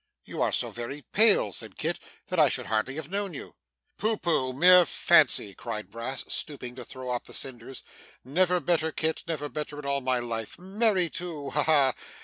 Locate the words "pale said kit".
1.11-1.99